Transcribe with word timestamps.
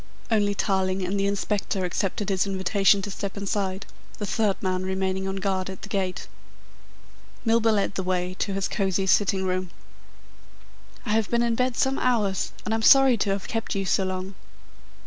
Only 0.31 0.55
Tarling 0.55 1.03
and 1.05 1.19
the 1.19 1.27
Inspector 1.27 1.85
accepted 1.85 2.29
his 2.29 2.47
invitation 2.47 3.03
to 3.03 3.11
step 3.11 3.37
inside, 3.37 3.85
the 4.17 4.25
third 4.25 4.57
man 4.59 4.81
remaining 4.83 5.27
on 5.27 5.35
guard 5.35 5.69
at 5.69 5.83
the 5.83 5.89
gate. 5.89 6.27
Milburgh 7.45 7.75
led 7.75 7.93
the 7.93 8.01
way 8.01 8.33
to 8.39 8.53
his 8.55 8.67
cosy 8.67 9.05
sitting 9.05 9.43
room. 9.45 9.69
"I 11.05 11.11
have 11.11 11.29
been 11.29 11.43
in 11.43 11.53
bed 11.53 11.77
some 11.77 11.99
hours, 11.99 12.51
and 12.65 12.73
I'm 12.73 12.81
sorry 12.81 13.15
to 13.17 13.29
have 13.29 13.47
kept 13.47 13.75
you 13.75 13.85
so 13.85 14.03
long." 14.03 14.33